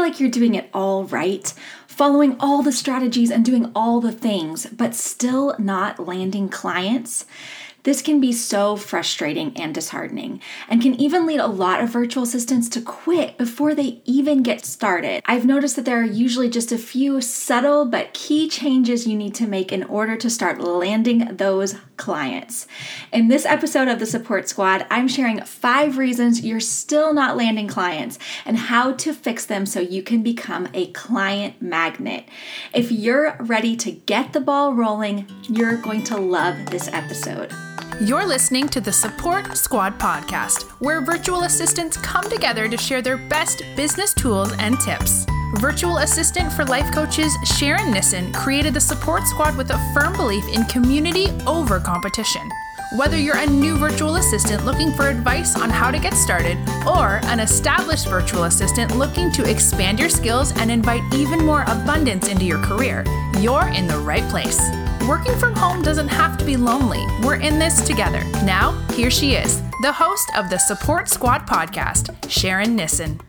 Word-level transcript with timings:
feel 0.00 0.08
like 0.08 0.18
you're 0.18 0.30
doing 0.30 0.54
it 0.54 0.70
all 0.72 1.04
right, 1.04 1.52
following 1.86 2.34
all 2.40 2.62
the 2.62 2.72
strategies 2.72 3.30
and 3.30 3.44
doing 3.44 3.70
all 3.74 4.00
the 4.00 4.10
things, 4.10 4.64
but 4.72 4.94
still 4.94 5.54
not 5.58 6.06
landing 6.06 6.48
clients? 6.48 7.26
This 7.82 8.02
can 8.02 8.20
be 8.20 8.32
so 8.32 8.76
frustrating 8.76 9.56
and 9.56 9.74
disheartening, 9.74 10.42
and 10.68 10.82
can 10.82 10.94
even 11.00 11.24
lead 11.24 11.40
a 11.40 11.46
lot 11.46 11.80
of 11.80 11.88
virtual 11.88 12.24
assistants 12.24 12.68
to 12.70 12.82
quit 12.82 13.38
before 13.38 13.74
they 13.74 14.02
even 14.04 14.42
get 14.42 14.66
started. 14.66 15.22
I've 15.24 15.46
noticed 15.46 15.76
that 15.76 15.86
there 15.86 16.00
are 16.00 16.04
usually 16.04 16.50
just 16.50 16.72
a 16.72 16.78
few 16.78 17.22
subtle 17.22 17.86
but 17.86 18.12
key 18.12 18.48
changes 18.48 19.06
you 19.06 19.16
need 19.16 19.34
to 19.36 19.46
make 19.46 19.72
in 19.72 19.84
order 19.84 20.16
to 20.16 20.28
start 20.28 20.60
landing 20.60 21.36
those 21.36 21.74
clients. 21.96 22.66
In 23.12 23.28
this 23.28 23.46
episode 23.46 23.88
of 23.88 23.98
the 23.98 24.06
Support 24.06 24.48
Squad, 24.48 24.86
I'm 24.90 25.08
sharing 25.08 25.40
five 25.42 25.96
reasons 25.96 26.44
you're 26.44 26.60
still 26.60 27.14
not 27.14 27.36
landing 27.36 27.68
clients 27.68 28.18
and 28.44 28.58
how 28.58 28.92
to 28.92 29.14
fix 29.14 29.46
them 29.46 29.64
so 29.64 29.80
you 29.80 30.02
can 30.02 30.22
become 30.22 30.68
a 30.74 30.90
client 30.92 31.62
magnet. 31.62 32.26
If 32.74 32.92
you're 32.92 33.36
ready 33.40 33.74
to 33.76 33.90
get 33.90 34.34
the 34.34 34.40
ball 34.40 34.74
rolling, 34.74 35.26
you're 35.48 35.76
going 35.76 36.04
to 36.04 36.18
love 36.18 36.66
this 36.66 36.88
episode. 36.88 37.50
You're 38.02 38.26
listening 38.26 38.66
to 38.70 38.80
the 38.80 38.90
Support 38.90 39.58
Squad 39.58 39.98
podcast, 39.98 40.62
where 40.80 41.02
virtual 41.02 41.42
assistants 41.42 41.98
come 41.98 42.24
together 42.30 42.66
to 42.66 42.78
share 42.78 43.02
their 43.02 43.18
best 43.18 43.62
business 43.76 44.14
tools 44.14 44.54
and 44.58 44.80
tips. 44.80 45.26
Virtual 45.56 45.98
assistant 45.98 46.50
for 46.50 46.64
life 46.64 46.90
coaches 46.94 47.36
Sharon 47.58 47.90
Nissen 47.90 48.32
created 48.32 48.72
the 48.72 48.80
Support 48.80 49.26
Squad 49.26 49.54
with 49.58 49.70
a 49.70 49.92
firm 49.92 50.14
belief 50.14 50.48
in 50.48 50.64
community 50.64 51.26
over 51.46 51.78
competition. 51.78 52.50
Whether 52.96 53.18
you're 53.18 53.36
a 53.36 53.46
new 53.46 53.76
virtual 53.76 54.16
assistant 54.16 54.64
looking 54.64 54.94
for 54.94 55.08
advice 55.08 55.54
on 55.54 55.68
how 55.68 55.90
to 55.90 55.98
get 55.98 56.14
started, 56.14 56.56
or 56.86 57.20
an 57.24 57.38
established 57.38 58.08
virtual 58.08 58.44
assistant 58.44 58.96
looking 58.96 59.30
to 59.32 59.44
expand 59.44 60.00
your 60.00 60.08
skills 60.08 60.52
and 60.56 60.70
invite 60.70 61.02
even 61.12 61.44
more 61.44 61.64
abundance 61.64 62.28
into 62.28 62.46
your 62.46 62.62
career, 62.62 63.04
you're 63.40 63.68
in 63.68 63.86
the 63.86 63.98
right 63.98 64.26
place. 64.30 64.58
Working 65.08 65.36
from 65.38 65.54
home 65.54 65.82
doesn't 65.82 66.08
have 66.08 66.36
to 66.38 66.44
be 66.44 66.56
lonely. 66.56 67.04
We're 67.22 67.40
in 67.40 67.58
this 67.58 67.86
together. 67.86 68.22
Now, 68.44 68.72
here 68.92 69.10
she 69.10 69.32
is, 69.32 69.60
the 69.82 69.92
host 69.92 70.30
of 70.36 70.50
the 70.50 70.58
Support 70.58 71.08
Squad 71.08 71.46
podcast, 71.46 72.30
Sharon 72.30 72.76
Nissen. 72.76 73.20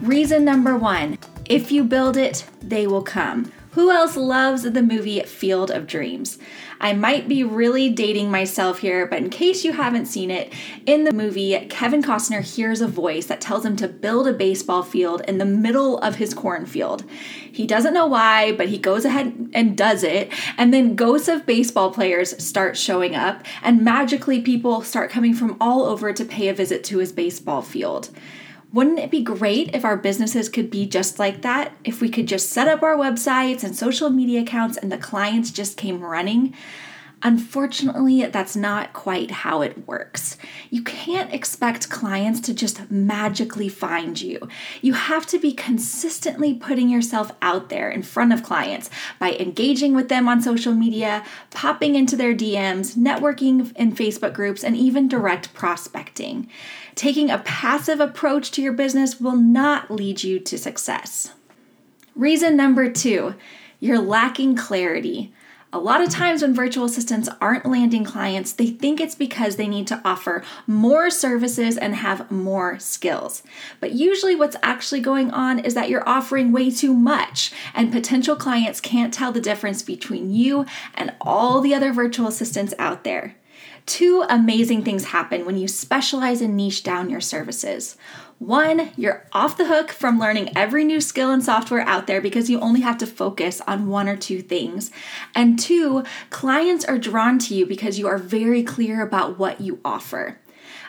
Reason 0.00 0.44
number 0.44 0.76
one 0.76 1.18
if 1.46 1.70
you 1.72 1.84
build 1.84 2.16
it, 2.16 2.46
they 2.62 2.86
will 2.86 3.02
come. 3.02 3.52
Who 3.74 3.90
else 3.90 4.16
loves 4.16 4.62
the 4.62 4.82
movie 4.82 5.20
Field 5.22 5.68
of 5.68 5.88
Dreams? 5.88 6.38
I 6.80 6.92
might 6.92 7.26
be 7.26 7.42
really 7.42 7.90
dating 7.90 8.30
myself 8.30 8.78
here, 8.78 9.04
but 9.04 9.18
in 9.18 9.30
case 9.30 9.64
you 9.64 9.72
haven't 9.72 10.06
seen 10.06 10.30
it, 10.30 10.52
in 10.86 11.02
the 11.02 11.12
movie, 11.12 11.58
Kevin 11.70 12.00
Costner 12.00 12.40
hears 12.40 12.80
a 12.80 12.86
voice 12.86 13.26
that 13.26 13.40
tells 13.40 13.64
him 13.64 13.74
to 13.76 13.88
build 13.88 14.28
a 14.28 14.32
baseball 14.32 14.84
field 14.84 15.22
in 15.26 15.38
the 15.38 15.44
middle 15.44 15.98
of 15.98 16.16
his 16.16 16.34
cornfield. 16.34 17.02
He 17.50 17.66
doesn't 17.66 17.94
know 17.94 18.06
why, 18.06 18.52
but 18.52 18.68
he 18.68 18.78
goes 18.78 19.04
ahead 19.04 19.50
and 19.52 19.76
does 19.76 20.04
it, 20.04 20.32
and 20.56 20.72
then 20.72 20.94
ghosts 20.94 21.26
of 21.26 21.44
baseball 21.44 21.90
players 21.90 22.40
start 22.44 22.76
showing 22.76 23.16
up, 23.16 23.44
and 23.60 23.82
magically 23.82 24.40
people 24.40 24.82
start 24.82 25.10
coming 25.10 25.34
from 25.34 25.56
all 25.60 25.82
over 25.82 26.12
to 26.12 26.24
pay 26.24 26.46
a 26.46 26.54
visit 26.54 26.84
to 26.84 26.98
his 26.98 27.10
baseball 27.10 27.60
field. 27.60 28.10
Wouldn't 28.74 28.98
it 28.98 29.12
be 29.12 29.22
great 29.22 29.72
if 29.72 29.84
our 29.84 29.96
businesses 29.96 30.48
could 30.48 30.68
be 30.68 30.84
just 30.84 31.20
like 31.20 31.42
that? 31.42 31.76
If 31.84 32.00
we 32.00 32.08
could 32.08 32.26
just 32.26 32.50
set 32.50 32.66
up 32.66 32.82
our 32.82 32.96
websites 32.96 33.62
and 33.62 33.76
social 33.76 34.10
media 34.10 34.40
accounts 34.40 34.76
and 34.76 34.90
the 34.90 34.98
clients 34.98 35.52
just 35.52 35.76
came 35.76 36.00
running? 36.00 36.52
Unfortunately, 37.26 38.26
that's 38.26 38.54
not 38.54 38.92
quite 38.92 39.30
how 39.30 39.62
it 39.62 39.88
works. 39.88 40.36
You 40.68 40.82
can't 40.82 41.32
expect 41.32 41.88
clients 41.88 42.38
to 42.40 42.52
just 42.52 42.90
magically 42.90 43.70
find 43.70 44.20
you. 44.20 44.46
You 44.82 44.92
have 44.92 45.24
to 45.28 45.38
be 45.38 45.54
consistently 45.54 46.52
putting 46.52 46.90
yourself 46.90 47.32
out 47.40 47.70
there 47.70 47.88
in 47.88 48.02
front 48.02 48.34
of 48.34 48.42
clients 48.42 48.90
by 49.18 49.32
engaging 49.32 49.94
with 49.94 50.10
them 50.10 50.28
on 50.28 50.42
social 50.42 50.74
media, 50.74 51.24
popping 51.48 51.94
into 51.94 52.14
their 52.14 52.34
DMs, 52.34 52.94
networking 52.94 53.74
in 53.74 53.94
Facebook 53.94 54.34
groups, 54.34 54.62
and 54.62 54.76
even 54.76 55.08
direct 55.08 55.54
prospecting. 55.54 56.46
Taking 56.94 57.30
a 57.30 57.38
passive 57.38 58.00
approach 58.00 58.50
to 58.50 58.62
your 58.62 58.74
business 58.74 59.18
will 59.18 59.36
not 59.36 59.90
lead 59.90 60.22
you 60.22 60.38
to 60.40 60.58
success. 60.58 61.32
Reason 62.14 62.54
number 62.54 62.92
two, 62.92 63.34
you're 63.80 63.98
lacking 63.98 64.56
clarity. 64.56 65.32
A 65.74 65.78
lot 65.80 66.00
of 66.00 66.08
times 66.08 66.40
when 66.40 66.54
virtual 66.54 66.84
assistants 66.84 67.28
aren't 67.40 67.66
landing 67.66 68.04
clients, 68.04 68.52
they 68.52 68.68
think 68.68 69.00
it's 69.00 69.16
because 69.16 69.56
they 69.56 69.66
need 69.66 69.88
to 69.88 70.00
offer 70.04 70.44
more 70.68 71.10
services 71.10 71.76
and 71.76 71.96
have 71.96 72.30
more 72.30 72.78
skills. 72.78 73.42
But 73.80 73.90
usually, 73.90 74.36
what's 74.36 74.54
actually 74.62 75.00
going 75.00 75.32
on 75.32 75.58
is 75.58 75.74
that 75.74 75.90
you're 75.90 76.08
offering 76.08 76.52
way 76.52 76.70
too 76.70 76.94
much, 76.94 77.50
and 77.74 77.90
potential 77.90 78.36
clients 78.36 78.80
can't 78.80 79.12
tell 79.12 79.32
the 79.32 79.40
difference 79.40 79.82
between 79.82 80.30
you 80.30 80.64
and 80.94 81.12
all 81.20 81.60
the 81.60 81.74
other 81.74 81.92
virtual 81.92 82.28
assistants 82.28 82.72
out 82.78 83.02
there. 83.02 83.34
Two 83.86 84.24
amazing 84.30 84.82
things 84.82 85.04
happen 85.04 85.44
when 85.44 85.58
you 85.58 85.68
specialize 85.68 86.40
and 86.40 86.56
niche 86.56 86.82
down 86.82 87.10
your 87.10 87.20
services. 87.20 87.96
One, 88.38 88.90
you're 88.96 89.26
off 89.32 89.58
the 89.58 89.66
hook 89.66 89.90
from 89.90 90.18
learning 90.18 90.56
every 90.56 90.84
new 90.84 91.00
skill 91.00 91.30
and 91.30 91.44
software 91.44 91.82
out 91.82 92.06
there 92.06 92.20
because 92.20 92.48
you 92.48 92.58
only 92.60 92.80
have 92.80 92.98
to 92.98 93.06
focus 93.06 93.60
on 93.66 93.88
one 93.88 94.08
or 94.08 94.16
two 94.16 94.40
things. 94.40 94.90
And 95.34 95.58
two, 95.58 96.02
clients 96.30 96.84
are 96.84 96.98
drawn 96.98 97.38
to 97.40 97.54
you 97.54 97.66
because 97.66 97.98
you 97.98 98.06
are 98.06 98.18
very 98.18 98.62
clear 98.62 99.02
about 99.02 99.38
what 99.38 99.60
you 99.60 99.80
offer. 99.84 100.38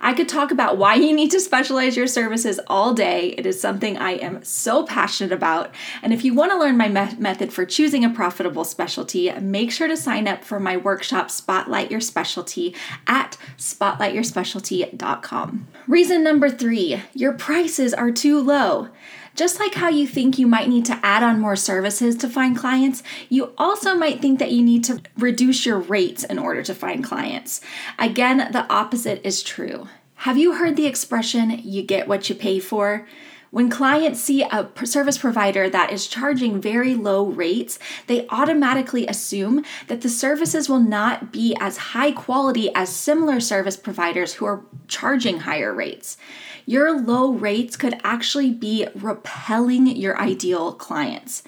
I 0.00 0.14
could 0.14 0.28
talk 0.28 0.50
about 0.50 0.78
why 0.78 0.94
you 0.94 1.12
need 1.12 1.30
to 1.30 1.40
specialize 1.40 1.96
your 1.96 2.06
services 2.06 2.60
all 2.66 2.92
day. 2.92 3.34
It 3.38 3.46
is 3.46 3.60
something 3.60 3.96
I 3.96 4.12
am 4.12 4.42
so 4.42 4.84
passionate 4.84 5.32
about. 5.32 5.72
And 6.02 6.12
if 6.12 6.24
you 6.24 6.34
want 6.34 6.52
to 6.52 6.58
learn 6.58 6.76
my 6.76 6.88
me- 6.88 7.16
method 7.18 7.52
for 7.52 7.64
choosing 7.64 8.04
a 8.04 8.10
profitable 8.10 8.64
specialty, 8.64 9.30
make 9.40 9.70
sure 9.70 9.88
to 9.88 9.96
sign 9.96 10.26
up 10.26 10.44
for 10.44 10.58
my 10.58 10.76
workshop 10.76 11.30
Spotlight 11.30 11.90
Your 11.90 12.00
Specialty 12.00 12.74
at 13.06 13.36
spotlightyourspecialty.com. 13.56 15.68
Reason 15.86 16.24
number 16.24 16.50
three 16.50 17.02
your 17.14 17.32
prices 17.32 17.94
are 17.94 18.10
too 18.10 18.40
low. 18.40 18.88
Just 19.34 19.58
like 19.58 19.74
how 19.74 19.88
you 19.88 20.06
think 20.06 20.38
you 20.38 20.46
might 20.46 20.68
need 20.68 20.84
to 20.86 21.00
add 21.02 21.22
on 21.22 21.40
more 21.40 21.56
services 21.56 22.16
to 22.16 22.28
find 22.28 22.56
clients, 22.56 23.02
you 23.28 23.52
also 23.56 23.94
might 23.94 24.20
think 24.20 24.38
that 24.38 24.52
you 24.52 24.62
need 24.62 24.84
to 24.84 25.00
reduce 25.16 25.64
your 25.64 25.78
rates 25.78 26.22
in 26.22 26.38
order 26.38 26.62
to 26.62 26.74
find 26.74 27.02
clients. 27.02 27.60
Again, 27.98 28.52
the 28.52 28.70
opposite 28.70 29.24
is 29.24 29.42
true. 29.42 29.88
Have 30.16 30.36
you 30.36 30.54
heard 30.54 30.76
the 30.76 30.86
expression, 30.86 31.60
you 31.64 31.82
get 31.82 32.06
what 32.06 32.28
you 32.28 32.34
pay 32.34 32.60
for? 32.60 33.06
When 33.50 33.68
clients 33.68 34.20
see 34.20 34.42
a 34.42 34.70
service 34.84 35.18
provider 35.18 35.68
that 35.68 35.92
is 35.92 36.06
charging 36.06 36.58
very 36.58 36.94
low 36.94 37.26
rates, 37.26 37.78
they 38.06 38.26
automatically 38.28 39.06
assume 39.06 39.62
that 39.88 40.00
the 40.00 40.08
services 40.08 40.70
will 40.70 40.80
not 40.80 41.32
be 41.32 41.54
as 41.60 41.76
high 41.76 42.12
quality 42.12 42.74
as 42.74 42.94
similar 42.94 43.40
service 43.40 43.76
providers 43.76 44.34
who 44.34 44.46
are 44.46 44.64
charging 44.88 45.40
higher 45.40 45.74
rates 45.74 46.16
your 46.66 47.00
low 47.00 47.32
rates 47.32 47.76
could 47.76 48.00
actually 48.04 48.50
be 48.50 48.86
repelling 48.94 49.86
your 49.86 50.18
ideal 50.20 50.72
clients. 50.72 51.42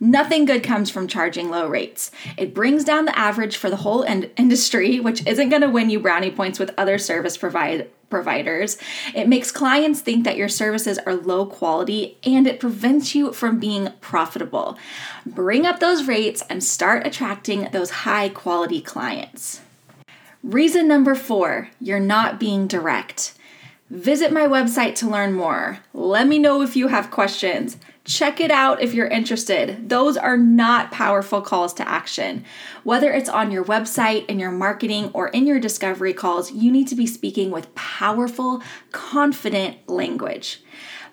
Nothing 0.00 0.44
good 0.44 0.62
comes 0.62 0.90
from 0.90 1.08
charging 1.08 1.50
low 1.50 1.66
rates. 1.66 2.10
It 2.36 2.52
brings 2.52 2.84
down 2.84 3.04
the 3.04 3.18
average 3.18 3.56
for 3.56 3.70
the 3.70 3.76
whole 3.76 4.02
in- 4.02 4.30
industry, 4.36 5.00
which 5.00 5.26
isn't 5.26 5.48
going 5.48 5.62
to 5.62 5.70
win 5.70 5.88
you 5.88 6.00
brownie 6.00 6.30
points 6.30 6.58
with 6.58 6.74
other 6.76 6.98
service 6.98 7.36
provide- 7.36 7.88
providers. 8.10 8.76
It 9.14 9.28
makes 9.28 9.50
clients 9.50 10.00
think 10.00 10.24
that 10.24 10.36
your 10.36 10.48
services 10.48 10.98
are 10.98 11.14
low 11.14 11.46
quality 11.46 12.16
and 12.22 12.46
it 12.46 12.60
prevents 12.60 13.14
you 13.14 13.32
from 13.32 13.58
being 13.58 13.92
profitable. 14.00 14.78
Bring 15.26 15.66
up 15.66 15.80
those 15.80 16.06
rates 16.06 16.42
and 16.48 16.62
start 16.62 17.06
attracting 17.06 17.70
those 17.72 17.90
high 17.90 18.28
quality 18.28 18.80
clients. 18.80 19.62
Reason 20.42 20.86
number 20.86 21.14
four 21.14 21.70
you're 21.80 21.98
not 21.98 22.38
being 22.38 22.66
direct. 22.66 23.34
Visit 23.94 24.32
my 24.32 24.48
website 24.48 24.96
to 24.96 25.08
learn 25.08 25.34
more. 25.34 25.78
Let 25.92 26.26
me 26.26 26.40
know 26.40 26.62
if 26.62 26.74
you 26.74 26.88
have 26.88 27.12
questions. 27.12 27.76
Check 28.02 28.40
it 28.40 28.50
out 28.50 28.82
if 28.82 28.92
you're 28.92 29.06
interested. 29.06 29.88
Those 29.88 30.16
are 30.16 30.36
not 30.36 30.90
powerful 30.90 31.40
calls 31.40 31.72
to 31.74 31.88
action. 31.88 32.44
Whether 32.82 33.12
it's 33.12 33.28
on 33.28 33.52
your 33.52 33.64
website, 33.64 34.26
in 34.26 34.40
your 34.40 34.50
marketing, 34.50 35.12
or 35.14 35.28
in 35.28 35.46
your 35.46 35.60
discovery 35.60 36.12
calls, 36.12 36.50
you 36.50 36.72
need 36.72 36.88
to 36.88 36.96
be 36.96 37.06
speaking 37.06 37.52
with 37.52 37.72
powerful, 37.76 38.60
confident 38.90 39.88
language. 39.88 40.60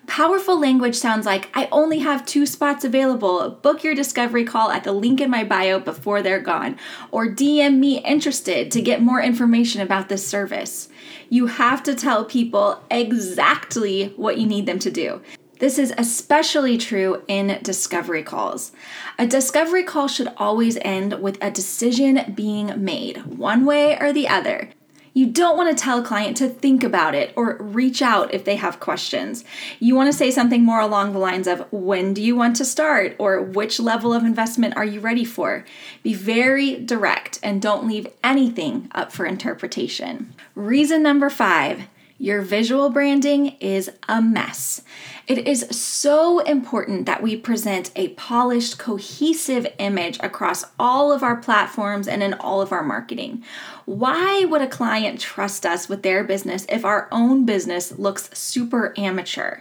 Powerful 0.06 0.58
language 0.58 0.96
sounds 0.96 1.24
like 1.24 1.48
I 1.54 1.68
only 1.70 2.00
have 2.00 2.26
two 2.26 2.44
spots 2.44 2.84
available. 2.84 3.50
Book 3.62 3.84
your 3.84 3.94
discovery 3.94 4.44
call 4.44 4.70
at 4.70 4.84
the 4.84 4.92
link 4.92 5.20
in 5.20 5.30
my 5.30 5.44
bio 5.44 5.78
before 5.78 6.22
they're 6.22 6.40
gone, 6.40 6.76
or 7.10 7.28
DM 7.28 7.78
me 7.78 7.98
interested 8.00 8.70
to 8.72 8.82
get 8.82 9.00
more 9.00 9.22
information 9.22 9.80
about 9.80 10.08
this 10.08 10.26
service. 10.26 10.88
You 11.28 11.46
have 11.46 11.82
to 11.84 11.94
tell 11.94 12.24
people 12.24 12.82
exactly 12.90 14.08
what 14.16 14.38
you 14.38 14.46
need 14.46 14.66
them 14.66 14.80
to 14.80 14.90
do. 14.90 15.22
This 15.60 15.78
is 15.78 15.94
especially 15.96 16.76
true 16.76 17.22
in 17.28 17.60
discovery 17.62 18.24
calls. 18.24 18.72
A 19.16 19.28
discovery 19.28 19.84
call 19.84 20.08
should 20.08 20.32
always 20.36 20.76
end 20.78 21.22
with 21.22 21.38
a 21.40 21.52
decision 21.52 22.32
being 22.34 22.82
made, 22.82 23.24
one 23.26 23.64
way 23.64 23.96
or 24.00 24.12
the 24.12 24.26
other. 24.26 24.70
You 25.14 25.26
don't 25.26 25.56
want 25.56 25.76
to 25.76 25.82
tell 25.82 25.98
a 25.98 26.04
client 26.04 26.36
to 26.38 26.48
think 26.48 26.82
about 26.82 27.14
it 27.14 27.32
or 27.36 27.56
reach 27.58 28.00
out 28.00 28.32
if 28.32 28.44
they 28.44 28.56
have 28.56 28.80
questions. 28.80 29.44
You 29.78 29.94
want 29.94 30.10
to 30.10 30.16
say 30.16 30.30
something 30.30 30.64
more 30.64 30.80
along 30.80 31.12
the 31.12 31.18
lines 31.18 31.46
of 31.46 31.70
when 31.70 32.14
do 32.14 32.22
you 32.22 32.34
want 32.34 32.56
to 32.56 32.64
start 32.64 33.14
or 33.18 33.40
which 33.42 33.78
level 33.78 34.14
of 34.14 34.24
investment 34.24 34.76
are 34.76 34.84
you 34.84 35.00
ready 35.00 35.24
for? 35.24 35.66
Be 36.02 36.14
very 36.14 36.76
direct 36.76 37.38
and 37.42 37.60
don't 37.60 37.86
leave 37.86 38.06
anything 38.24 38.90
up 38.94 39.12
for 39.12 39.26
interpretation. 39.26 40.34
Reason 40.54 41.02
number 41.02 41.28
five 41.28 41.88
your 42.18 42.42
visual 42.42 42.90
branding 42.90 43.56
is 43.60 43.90
a 44.08 44.20
mess. 44.22 44.82
It 45.26 45.46
is 45.46 45.66
so 45.70 46.40
important 46.40 47.06
that 47.06 47.22
we 47.22 47.36
present 47.36 47.90
a 47.96 48.08
polished, 48.08 48.78
cohesive 48.78 49.66
image 49.78 50.18
across 50.20 50.64
all 50.78 51.12
of 51.12 51.22
our 51.22 51.36
platforms 51.36 52.08
and 52.08 52.22
in 52.22 52.34
all 52.34 52.60
of 52.60 52.72
our 52.72 52.82
marketing. 52.82 53.44
Why 53.84 54.44
would 54.44 54.62
a 54.62 54.68
client 54.68 55.20
trust 55.20 55.64
us 55.64 55.88
with 55.88 56.02
their 56.02 56.24
business 56.24 56.66
if 56.68 56.84
our 56.84 57.08
own 57.12 57.44
business 57.44 57.98
looks 57.98 58.30
super 58.38 58.94
amateur? 58.96 59.60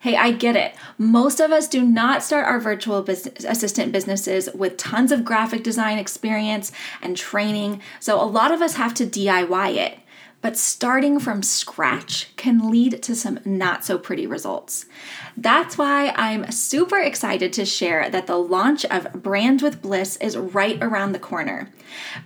Hey, 0.00 0.14
I 0.14 0.30
get 0.30 0.54
it. 0.54 0.74
Most 0.96 1.40
of 1.40 1.50
us 1.50 1.66
do 1.66 1.82
not 1.82 2.22
start 2.22 2.46
our 2.46 2.60
virtual 2.60 3.02
business, 3.02 3.44
assistant 3.44 3.90
businesses 3.90 4.48
with 4.54 4.76
tons 4.76 5.10
of 5.10 5.24
graphic 5.24 5.64
design 5.64 5.98
experience 5.98 6.70
and 7.02 7.16
training, 7.16 7.80
so 7.98 8.22
a 8.22 8.24
lot 8.24 8.52
of 8.52 8.62
us 8.62 8.76
have 8.76 8.94
to 8.94 9.06
DIY 9.06 9.74
it 9.74 9.98
but 10.40 10.56
starting 10.56 11.18
from 11.18 11.42
scratch 11.42 12.34
can 12.36 12.70
lead 12.70 13.02
to 13.02 13.14
some 13.16 13.40
not 13.44 13.84
so 13.84 13.98
pretty 13.98 14.26
results. 14.26 14.86
That's 15.36 15.76
why 15.76 16.12
I'm 16.16 16.50
super 16.52 16.98
excited 16.98 17.52
to 17.54 17.64
share 17.64 18.08
that 18.08 18.28
the 18.28 18.36
launch 18.36 18.84
of 18.84 19.12
Brand 19.14 19.62
with 19.62 19.82
Bliss 19.82 20.16
is 20.18 20.36
right 20.36 20.80
around 20.80 21.12
the 21.12 21.18
corner. 21.18 21.70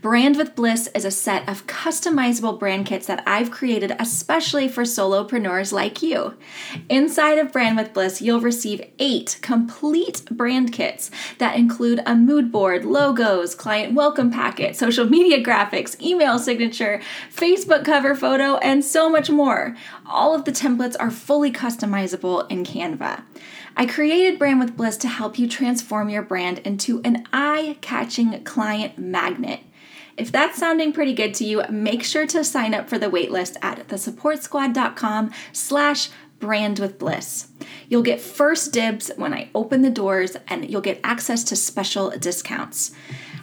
Brand 0.03 0.37
with 0.37 0.55
Bliss 0.55 0.88
is 0.94 1.05
a 1.05 1.11
set 1.11 1.49
of 1.49 1.67
customizable 1.67 2.59
brand 2.59 2.85
kits 2.85 3.06
that 3.06 3.23
I've 3.26 3.50
created 3.50 3.94
especially 3.99 4.69
for 4.69 4.82
solopreneurs 4.82 5.73
like 5.73 6.03
you. 6.03 6.35
Inside 6.88 7.38
of 7.38 7.53
Brand 7.53 7.76
with 7.76 7.94
Bliss, 7.94 8.20
you'll 8.20 8.41
receive 8.41 8.85
eight 8.99 9.38
complete 9.41 10.25
brand 10.31 10.73
kits 10.73 11.11
that 11.38 11.56
include 11.56 12.03
a 12.05 12.14
mood 12.14 12.53
board, 12.53 12.85
logos, 12.85 13.55
client 13.55 13.94
welcome 13.94 14.31
packet, 14.31 14.76
social 14.76 15.06
media 15.06 15.43
graphics, 15.43 15.99
email 16.00 16.38
signature, 16.38 17.00
Facebook 17.35 17.85
cover 17.85 18.01
photo, 18.14 18.56
and 18.58 18.84
so 18.84 19.08
much 19.08 19.31
more. 19.31 19.76
All 20.04 20.34
of 20.34 20.44
the 20.44 20.52
templates 20.52 20.96
are 21.00 21.10
fully 21.10 21.50
customizable 21.50 22.50
in 22.50 22.64
Canva. 22.64 22.82
Canva. 22.82 23.22
I 23.76 23.87
created 23.87 24.38
Brand 24.38 24.60
with 24.60 24.76
Bliss 24.76 24.96
to 24.99 25.08
help 25.08 25.38
you 25.38 25.49
transform 25.49 26.08
your 26.08 26.22
brand 26.22 26.58
into 26.58 27.00
an 27.04 27.26
eye 27.32 27.76
catching 27.81 28.43
client 28.44 28.99
magnet. 28.99 29.60
If 30.16 30.31
that's 30.31 30.58
sounding 30.58 30.93
pretty 30.93 31.14
good 31.14 31.32
to 31.34 31.44
you, 31.44 31.62
make 31.70 32.02
sure 32.02 32.26
to 32.26 32.44
sign 32.44 32.75
up 32.75 32.88
for 32.88 32.99
the 32.99 33.08
waitlist 33.08 33.56
at 33.62 33.88
thesupportsquad.com 33.88 35.31
slash 35.52 36.10
brand 36.38 36.81
with 36.81 36.99
bliss. 36.99 37.49
You'll 37.88 38.02
get 38.02 38.20
first 38.20 38.72
dibs 38.72 39.10
when 39.16 39.32
I 39.32 39.49
open 39.54 39.81
the 39.81 39.90
doors 39.90 40.37
and 40.49 40.69
you'll 40.69 40.81
get 40.82 41.00
access 41.02 41.44
to 41.44 41.56
special 41.56 42.10
discounts. 42.10 42.93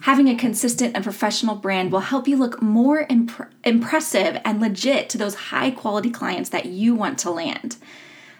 Having 0.01 0.29
a 0.29 0.35
consistent 0.35 0.95
and 0.95 1.03
professional 1.03 1.55
brand 1.55 1.91
will 1.91 1.99
help 1.99 2.27
you 2.27 2.37
look 2.37 2.61
more 2.61 3.05
imp- 3.09 3.51
impressive 3.63 4.39
and 4.45 4.61
legit 4.61 5.09
to 5.09 5.17
those 5.17 5.35
high 5.35 5.71
quality 5.71 6.09
clients 6.09 6.49
that 6.49 6.65
you 6.65 6.95
want 6.95 7.17
to 7.19 7.31
land. 7.31 7.77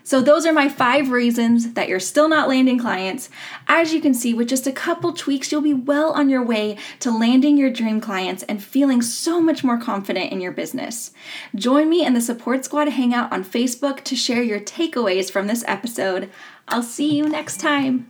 So, 0.10 0.22
those 0.22 0.44
are 0.48 0.54
my 0.54 0.70
five 0.70 1.12
reasons 1.12 1.74
that 1.74 1.88
you're 1.88 2.00
still 2.00 2.28
not 2.28 2.50
landing 2.50 2.80
clients. 2.80 3.30
As 3.68 3.94
you 3.94 4.02
can 4.02 4.16
see, 4.16 4.34
with 4.34 4.50
just 4.50 4.66
a 4.66 4.72
couple 4.72 5.14
tweaks, 5.14 5.52
you'll 5.52 5.62
be 5.62 5.76
well 5.76 6.12
on 6.14 6.30
your 6.30 6.42
way 6.42 6.78
to 7.02 7.12
landing 7.12 7.58
your 7.58 7.70
dream 7.70 8.02
clients 8.02 8.42
and 8.44 8.64
feeling 8.64 9.04
so 9.04 9.40
much 9.40 9.64
more 9.64 9.78
confident 9.78 10.32
in 10.32 10.42
your 10.42 10.52
business. 10.52 11.12
Join 11.54 11.90
me 11.90 12.04
in 12.04 12.16
the 12.16 12.22
Support 12.22 12.66
Squad 12.66 12.88
Hangout 12.90 13.32
on 13.32 13.44
Facebook 13.44 14.04
to 14.06 14.16
share 14.16 14.42
your 14.42 14.60
takeaways 14.60 15.30
from 15.30 15.46
this 15.46 15.64
episode. 15.68 16.32
I'll 16.68 16.82
see 16.82 17.16
you 17.16 17.30
next 17.30 17.60
time. 17.60 18.08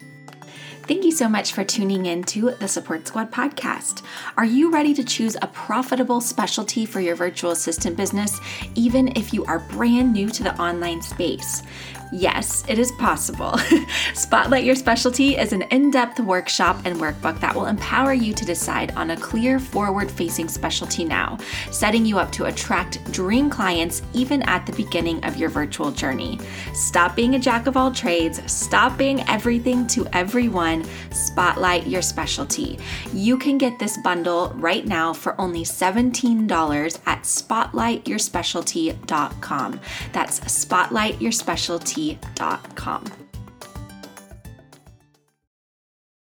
Thank 0.89 1.06
you 1.06 1.12
so 1.12 1.30
much 1.30 1.53
for 1.53 1.63
tuning 1.63 2.07
in 2.07 2.24
to 2.24 2.50
the 2.57 2.68
Support 2.68 3.07
Squad 3.07 3.31
podcast. 3.31 4.01
Are 4.38 4.44
you 4.44 4.71
ready 4.71 4.91
to 4.95 5.03
choose 5.03 5.38
a 5.39 5.45
profitable 5.45 6.19
specialty 6.19 6.83
for 6.88 7.00
your 7.00 7.15
virtual 7.15 7.51
assistant 7.51 7.95
business, 7.95 8.39
even 8.74 9.09
if 9.15 9.31
you 9.31 9.45
are 9.45 9.59
brand 9.59 10.13
new 10.13 10.30
to 10.30 10.41
the 10.41 10.59
online 10.59 11.03
space? 11.03 11.62
Yes, 12.11 12.63
it 12.67 12.79
is 12.79 12.91
possible. 12.94 13.56
Spotlight 14.15 14.63
Your 14.63 14.73
Specialty 14.73 15.38
is 15.38 15.53
an 15.53 15.61
in 15.63 15.91
depth 15.91 16.19
workshop 16.19 16.81
and 16.85 17.00
workbook 17.00 17.39
that 17.39 17.53
will 17.53 17.67
empower 17.67 18.13
you 18.13 18.33
to 18.33 18.45
decide 18.45 18.91
on 18.95 19.11
a 19.11 19.17
clear, 19.17 19.59
forward 19.59 20.09
facing 20.09 20.47
specialty 20.47 21.06
now, 21.06 21.38
setting 21.69 22.03
you 22.06 22.17
up 22.17 22.31
to 22.31 22.45
attract 22.45 23.03
dream 23.11 23.47
clients 23.47 24.01
even 24.13 24.41
at 24.44 24.65
the 24.65 24.71
beginning 24.73 25.23
of 25.23 25.38
your 25.38 25.50
virtual 25.50 25.91
journey. 25.91 26.39
Stop 26.73 27.15
being 27.15 27.35
a 27.35 27.39
jack 27.39 27.67
of 27.67 27.77
all 27.77 27.91
trades, 27.91 28.41
stop 28.51 28.97
being 28.97 29.21
everything 29.29 29.85
to 29.88 30.07
everyone, 30.11 30.83
spotlight 31.11 31.85
your 31.85 32.01
specialty. 32.01 32.79
You 33.13 33.38
can 33.38 33.59
get 33.59 33.77
this 33.77 33.97
bundle 33.97 34.51
right 34.56 34.88
now 34.88 35.13
for 35.13 35.39
only 35.39 35.63
$17 35.63 37.00
at 37.06 37.21
spotlightyourspecialty.com. 37.21 39.79
That's 40.11 40.39
spotlightyourspecialty.com. 41.99 43.28